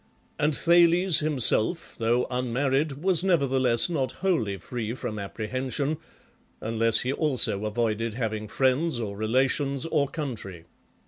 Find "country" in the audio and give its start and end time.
10.07-10.65